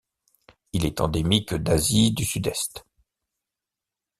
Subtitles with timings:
[0.73, 2.83] Il est endémique d'Asie du Sud-Est.